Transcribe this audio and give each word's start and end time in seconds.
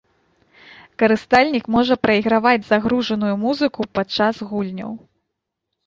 Карыстальнік 1.03 1.65
можа 1.77 1.99
прайграваць 2.07 2.63
загружаную 2.73 3.33
музыку 3.45 3.81
падчас 3.97 4.35
гульняў. 4.51 4.91